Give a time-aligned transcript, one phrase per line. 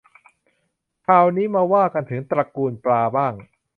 [1.05, 3.33] คราวนี้มาว่ากันถึงตระกูลปลาบ้าง